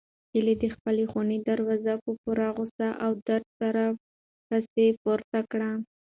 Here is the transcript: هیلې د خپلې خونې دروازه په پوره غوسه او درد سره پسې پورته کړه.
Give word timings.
هیلې 0.33 0.55
د 0.63 0.65
خپلې 0.75 1.03
خونې 1.11 1.37
دروازه 1.49 1.93
په 2.03 2.11
پوره 2.21 2.47
غوسه 2.55 2.89
او 3.05 3.11
درد 3.27 3.47
سره 3.59 3.83
پسې 4.47 4.85
پورته 5.03 5.39
کړه. 5.51 5.71